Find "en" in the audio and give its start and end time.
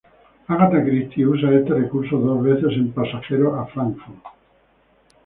2.73-2.91